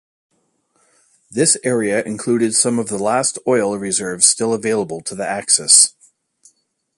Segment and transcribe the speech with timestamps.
[1.29, 5.93] This area included some of the last oil reserves still available to the Axis.